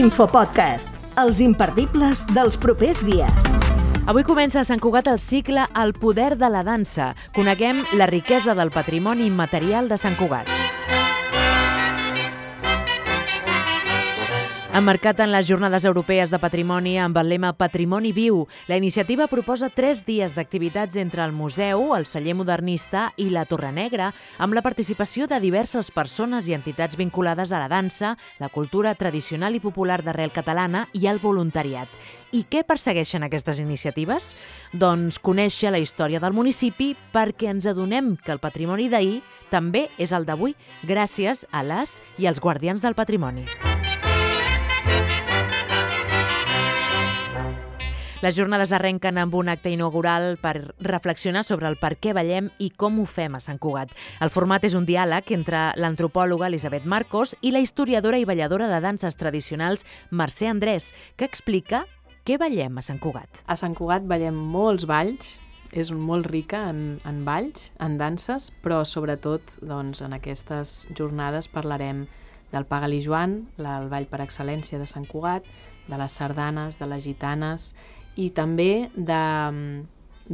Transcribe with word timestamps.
Infopodcast, 0.00 0.88
els 1.20 1.42
imperdibles 1.44 2.22
dels 2.32 2.56
propers 2.56 3.02
dies. 3.04 3.50
Avui 4.08 4.24
comença 4.24 4.62
a 4.62 4.64
Sant 4.64 4.80
Cugat 4.80 5.10
el 5.12 5.20
cicle 5.20 5.66
El 5.76 5.92
poder 5.92 6.38
de 6.40 6.48
la 6.48 6.64
dansa. 6.64 7.10
Coneguem 7.36 7.84
la 8.00 8.08
riquesa 8.08 8.56
del 8.56 8.72
patrimoni 8.72 9.28
immaterial 9.28 9.92
de 9.92 10.00
Sant 10.00 10.16
Cugat. 10.16 10.59
Emmarcat 14.80 15.18
en 15.20 15.28
les 15.28 15.44
Jornades 15.44 15.84
Europees 15.84 16.30
de 16.32 16.38
Patrimoni 16.40 16.94
amb 16.96 17.18
el 17.20 17.28
lema 17.28 17.50
Patrimoni 17.52 18.14
Viu, 18.16 18.46
la 18.64 18.78
iniciativa 18.80 19.26
proposa 19.28 19.68
tres 19.68 20.06
dies 20.06 20.32
d'activitats 20.32 20.96
entre 20.96 21.20
el 21.20 21.34
museu, 21.36 21.90
el 21.92 22.06
celler 22.08 22.32
modernista 22.38 23.10
i 23.20 23.26
la 23.28 23.42
Torre 23.44 23.74
Negra, 23.76 24.06
amb 24.38 24.56
la 24.56 24.62
participació 24.64 25.26
de 25.28 25.36
diverses 25.44 25.90
persones 25.92 26.48
i 26.48 26.56
entitats 26.56 26.96
vinculades 26.96 27.52
a 27.52 27.60
la 27.60 27.68
dansa, 27.68 28.14
la 28.40 28.48
cultura 28.48 28.94
tradicional 28.94 29.52
i 29.52 29.60
popular 29.60 30.00
d'arrel 30.00 30.32
catalana 30.32 30.86
i 30.96 31.04
el 31.12 31.20
voluntariat. 31.20 31.92
I 32.32 32.46
què 32.48 32.64
persegueixen 32.64 33.28
aquestes 33.28 33.60
iniciatives? 33.60 34.32
Doncs 34.72 35.20
conèixer 35.20 35.74
la 35.74 35.82
història 35.84 36.24
del 36.24 36.32
municipi 36.32 36.94
perquè 37.12 37.52
ens 37.52 37.68
adonem 37.68 38.14
que 38.16 38.32
el 38.32 38.40
patrimoni 38.40 38.88
d'ahir 38.88 39.20
també 39.52 39.90
és 39.98 40.16
el 40.16 40.24
d'avui, 40.24 40.56
gràcies 40.88 41.44
a 41.52 41.66
les 41.68 41.98
i 42.16 42.32
als 42.32 42.40
guardians 42.40 42.80
del 42.80 42.96
patrimoni. 42.96 43.44
Les 48.20 48.36
jornades 48.36 48.68
arrenquen 48.76 49.16
amb 49.16 49.32
un 49.38 49.48
acte 49.48 49.70
inaugural 49.72 50.34
per 50.42 50.74
reflexionar 50.84 51.40
sobre 51.40 51.70
el 51.70 51.78
per 51.80 51.94
què 51.96 52.12
ballem 52.12 52.50
i 52.60 52.66
com 52.68 52.98
ho 53.00 53.06
fem 53.08 53.32
a 53.32 53.40
Sant 53.40 53.56
Cugat. 53.56 53.94
El 54.20 54.28
format 54.28 54.66
és 54.68 54.74
un 54.76 54.84
diàleg 54.84 55.30
entre 55.32 55.62
l'antropòloga 55.80 56.50
Elisabet 56.50 56.84
Marcos 56.84 57.32
i 57.40 57.48
la 57.54 57.62
historiadora 57.64 58.18
i 58.20 58.26
balladora 58.28 58.66
de 58.68 58.80
danses 58.84 59.16
tradicionals 59.16 59.86
Mercè 60.10 60.50
Andrés, 60.50 60.90
que 61.16 61.24
explica 61.24 61.86
què 62.28 62.36
ballem 62.36 62.76
a 62.76 62.84
Sant 62.84 63.00
Cugat. 63.00 63.40
A 63.48 63.56
Sant 63.56 63.72
Cugat 63.78 64.04
ballem 64.04 64.36
molts 64.36 64.84
balls, 64.84 65.38
és 65.72 65.88
molt 65.88 66.28
rica 66.28 66.66
en, 66.68 66.98
en 67.08 67.22
balls, 67.24 67.70
en 67.80 67.96
danses, 67.96 68.50
però 68.60 68.82
sobretot 68.84 69.54
doncs, 69.62 70.02
en 70.04 70.12
aquestes 70.12 70.82
jornades 70.92 71.48
parlarem 71.48 72.04
del 72.52 72.68
Pagali 72.68 73.00
Joan, 73.00 73.46
el 73.56 73.88
ball 73.88 74.10
per 74.12 74.20
excel·lència 74.26 74.76
de 74.76 74.90
Sant 74.90 75.08
Cugat, 75.08 75.48
de 75.88 75.96
les 75.96 76.18
sardanes, 76.20 76.76
de 76.76 76.90
les 76.90 77.00
gitanes 77.08 77.70
i 78.16 78.30
també 78.34 78.88
de 78.96 79.22
mm, 79.50 79.82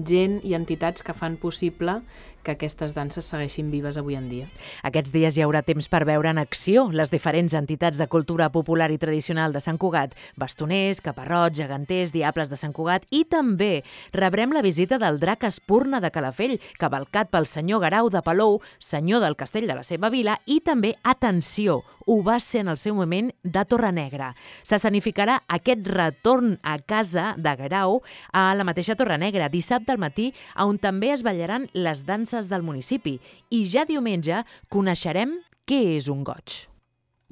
gent 0.08 0.40
i 0.44 0.54
entitats 0.56 1.04
que 1.04 1.16
fan 1.16 1.36
possible 1.40 2.00
que 2.46 2.54
aquestes 2.54 2.94
danses 2.94 3.26
segueixin 3.26 3.72
vives 3.74 3.98
avui 3.98 4.14
en 4.14 4.28
dia. 4.30 4.46
Aquests 4.86 5.10
dies 5.14 5.34
hi 5.36 5.42
haurà 5.42 5.64
temps 5.66 5.90
per 5.90 6.04
veure 6.06 6.30
en 6.30 6.38
acció 6.38 6.86
les 6.94 7.10
diferents 7.10 7.56
entitats 7.58 7.98
de 7.98 8.06
cultura 8.12 8.48
popular 8.54 8.92
i 8.94 9.00
tradicional 9.02 9.52
de 9.52 9.62
Sant 9.64 9.80
Cugat, 9.82 10.14
bastoners, 10.38 11.02
caparrots, 11.02 11.58
geganters, 11.58 12.14
diables 12.14 12.52
de 12.52 12.60
Sant 12.60 12.74
Cugat 12.76 13.08
i 13.10 13.24
també 13.26 13.82
rebrem 14.14 14.54
la 14.54 14.62
visita 14.62 15.00
del 15.02 15.18
drac 15.18 15.42
Espurna 15.48 16.00
de 16.00 16.12
Calafell, 16.14 16.60
cavalcat 16.78 17.32
pel 17.34 17.50
senyor 17.50 17.82
Garau 17.82 18.10
de 18.14 18.22
Palou, 18.22 18.60
senyor 18.78 19.24
del 19.24 19.36
castell 19.36 19.66
de 19.66 19.80
la 19.80 19.84
seva 19.86 20.12
vila 20.12 20.38
i 20.46 20.60
també, 20.62 20.94
atenció, 21.02 21.82
ho 22.06 22.22
va 22.22 22.38
ser 22.40 22.60
en 22.62 22.68
el 22.70 22.78
seu 22.78 22.94
moment 22.94 23.32
de 23.42 23.64
Torre 23.66 23.90
Negra. 23.92 24.30
S'escenificarà 24.62 25.40
aquest 25.50 25.88
retorn 25.90 26.54
a 26.62 26.78
casa 26.78 27.32
de 27.36 27.54
Garau 27.58 28.00
a 28.30 28.52
la 28.54 28.66
mateixa 28.68 28.94
Torre 28.94 29.18
Negra 29.18 29.50
dissabte 29.50 29.90
al 29.92 29.98
matí, 29.98 30.30
on 30.54 30.78
també 30.78 31.10
es 31.12 31.24
ballaran 31.26 31.66
les 31.74 32.04
danses 32.06 32.35
danses 32.36 32.52
del 32.52 32.62
municipi 32.62 33.16
i 33.50 33.64
ja 33.64 33.86
diumenge 33.88 34.44
coneixerem 34.72 35.38
què 35.66 35.96
és 35.96 36.08
un 36.12 36.22
goig. 36.24 36.66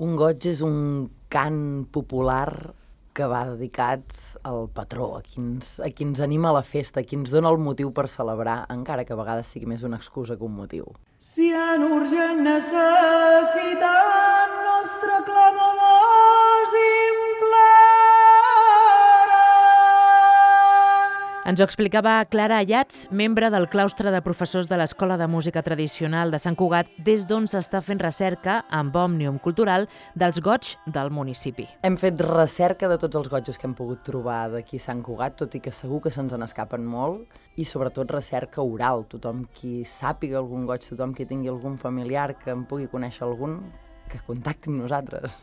Un 0.00 0.16
goig 0.18 0.46
és 0.50 0.60
un 0.64 1.08
cant 1.30 1.84
popular 1.92 2.72
que 3.14 3.26
va 3.30 3.44
dedicat 3.46 4.02
al 4.42 4.66
patró, 4.74 5.12
a 5.18 5.22
qui, 5.22 5.38
ens, 5.38 5.76
a 5.78 5.90
qui 5.94 6.04
ens 6.08 6.18
anima 6.24 6.48
a 6.50 6.56
la 6.56 6.64
festa, 6.66 7.00
a 7.00 7.04
qui 7.06 7.14
ens 7.14 7.30
dona 7.30 7.52
el 7.54 7.60
motiu 7.62 7.92
per 7.94 8.08
celebrar, 8.10 8.64
encara 8.74 9.04
que 9.06 9.14
a 9.14 9.20
vegades 9.20 9.52
sigui 9.54 9.70
més 9.70 9.84
una 9.86 10.00
excusa 10.00 10.36
que 10.36 10.48
un 10.48 10.56
motiu. 10.56 10.90
Si 11.22 11.52
en 11.54 11.86
urgent 11.86 12.42
necessitat 12.42 14.43
ens 21.44 21.60
ho 21.60 21.64
explicava 21.66 22.24
Clara 22.32 22.56
Ayats, 22.62 23.02
membre 23.12 23.50
del 23.52 23.66
claustre 23.68 24.08
de 24.10 24.20
professors 24.24 24.68
de 24.70 24.78
l'Escola 24.80 25.18
de 25.20 25.26
Música 25.28 25.60
Tradicional 25.62 26.30
de 26.32 26.38
Sant 26.40 26.56
Cugat, 26.56 26.88
des 27.04 27.26
d'on 27.28 27.44
s'està 27.50 27.82
fent 27.84 28.00
recerca 28.00 28.62
amb 28.72 28.96
Òmnium 28.96 29.36
Cultural 29.44 29.84
dels 30.16 30.40
goig 30.40 30.72
del 30.86 31.12
municipi. 31.12 31.66
Hem 31.84 31.98
fet 32.00 32.22
recerca 32.24 32.88
de 32.88 32.96
tots 33.02 33.20
els 33.20 33.28
gotjos 33.28 33.60
que 33.60 33.68
hem 33.68 33.76
pogut 33.76 34.00
trobar 34.08 34.48
d'aquí 34.54 34.80
Sant 34.80 35.04
Cugat, 35.04 35.36
tot 35.42 35.52
i 35.52 35.60
que 35.60 35.72
segur 35.72 36.00
que 36.06 36.14
se'ns 36.14 36.32
en 36.32 36.48
escapen 36.48 36.88
molt, 36.88 37.28
i 37.60 37.68
sobretot 37.68 38.16
recerca 38.16 38.64
oral. 38.64 39.04
Tothom 39.12 39.44
qui 39.52 39.82
sàpiga 39.84 40.40
algun 40.40 40.64
goig, 40.64 40.88
tothom 40.88 41.12
qui 41.12 41.28
tingui 41.28 41.52
algun 41.52 41.76
familiar 41.76 42.38
que 42.40 42.56
en 42.56 42.64
pugui 42.64 42.88
conèixer 42.88 43.28
algun, 43.28 43.60
que 44.14 44.22
contacti 44.22 44.70
amb 44.70 44.84
nosaltres. 44.84 45.34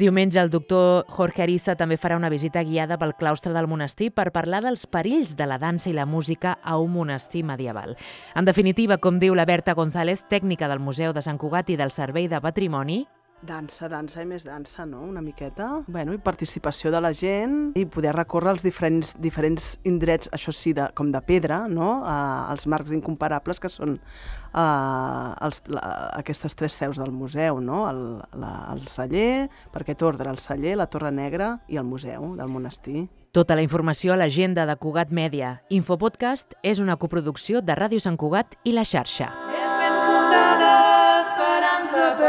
Diumenge 0.00 0.40
el 0.40 0.50
doctor 0.50 1.04
Jorge 1.12 1.44
Ariza 1.44 1.76
també 1.76 1.98
farà 2.00 2.16
una 2.16 2.32
visita 2.32 2.64
guiada 2.64 2.98
pel 2.98 3.14
claustre 3.20 3.52
del 3.52 3.68
monestir 3.68 4.10
per 4.16 4.30
parlar 4.32 4.62
dels 4.64 4.86
perills 4.88 5.36
de 5.36 5.46
la 5.46 5.60
dansa 5.60 5.90
i 5.90 5.96
la 5.96 6.06
música 6.08 6.56
a 6.62 6.78
un 6.80 6.94
monestir 6.96 7.44
medieval. 7.44 7.98
En 8.34 8.48
definitiva, 8.48 8.98
com 8.98 9.20
diu 9.20 9.36
la 9.36 9.46
Berta 9.46 9.76
González, 9.76 10.24
tècnica 10.30 10.70
del 10.72 10.80
Museu 10.80 11.12
de 11.12 11.22
Sant 11.22 11.38
Cugat 11.38 11.70
i 11.70 11.76
del 11.76 11.92
Servei 11.92 12.28
de 12.32 12.40
Patrimoni, 12.40 13.04
Dansa, 13.44 13.90
dansa 13.92 14.22
i 14.22 14.26
més 14.28 14.44
dansa, 14.46 14.86
no? 14.88 15.02
Una 15.04 15.20
miqueta. 15.20 15.82
Bueno, 15.86 16.14
i 16.14 16.20
participació 16.22 16.92
de 16.94 17.00
la 17.02 17.10
gent 17.12 17.74
i 17.76 17.84
poder 17.84 18.14
recórrer 18.16 18.54
els 18.54 18.64
diferents, 18.64 19.14
diferents 19.20 19.74
indrets, 19.84 20.30
això 20.32 20.54
sí, 20.54 20.72
de, 20.76 20.86
com 20.96 21.10
de 21.12 21.20
pedra, 21.26 21.64
no? 21.68 21.90
Uh, 22.04 22.52
els 22.54 22.64
marcs 22.70 22.94
incomparables 22.96 23.60
que 23.60 23.68
són 23.68 23.98
uh, 23.98 25.34
els, 25.44 25.60
la, 25.68 25.82
aquestes 26.22 26.56
tres 26.56 26.78
seus 26.78 27.02
del 27.02 27.12
museu, 27.12 27.60
no? 27.60 27.84
El, 27.90 28.00
la, 28.40 28.54
el 28.72 28.86
celler, 28.88 29.50
per 29.74 29.84
aquest 29.84 30.06
ordre, 30.06 30.30
el 30.30 30.40
celler, 30.40 30.78
la 30.80 30.88
Torre 30.88 31.12
Negra 31.12 31.58
i 31.68 31.76
el 31.80 31.84
museu 31.84 32.32
del 32.38 32.48
monestir. 32.48 33.10
Tota 33.34 33.56
la 33.58 33.64
informació 33.66 34.14
a 34.14 34.16
l'agenda 34.16 34.64
de 34.64 34.76
Cugat 34.78 35.10
Mèdia. 35.10 35.58
Infopodcast 35.74 36.54
és 36.62 36.80
una 36.80 36.96
coproducció 36.96 37.60
de 37.60 37.74
Ràdio 37.76 38.00
Sant 38.00 38.16
Cugat 38.16 38.54
i 38.64 38.72
la 38.72 38.86
xarxa. 38.86 39.32
És 39.50 39.58
esperança 39.58 39.83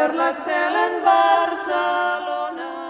per 0.06 0.14
l'excel·lent 0.14 1.00
Barcelona. 1.06 2.85